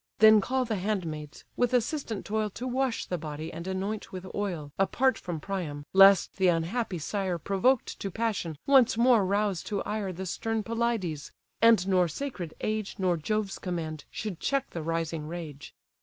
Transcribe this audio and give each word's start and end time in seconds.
Then 0.17 0.41
call 0.41 0.65
the 0.65 0.77
handmaids, 0.77 1.45
with 1.55 1.75
assistant 1.75 2.25
toil 2.25 2.49
To 2.49 2.65
wash 2.67 3.05
the 3.05 3.19
body 3.19 3.53
and 3.53 3.67
anoint 3.67 4.11
with 4.11 4.25
oil, 4.33 4.71
Apart 4.79 5.15
from 5.15 5.39
Priam: 5.39 5.85
lest 5.93 6.37
the 6.37 6.47
unhappy 6.47 6.97
sire, 6.97 7.37
Provoked 7.37 7.99
to 7.99 8.09
passion, 8.09 8.57
once 8.65 8.97
more 8.97 9.23
rouse 9.23 9.61
to 9.65 9.83
ire 9.83 10.11
The 10.11 10.25
stern 10.25 10.63
Pelides; 10.63 11.31
and 11.61 11.87
nor 11.87 12.07
sacred 12.07 12.55
age, 12.61 12.95
Nor 12.97 13.15
Jove's 13.15 13.59
command, 13.59 14.05
should 14.09 14.39
check 14.39 14.71
the 14.71 14.81
rising 14.81 15.27
rage. 15.27 15.75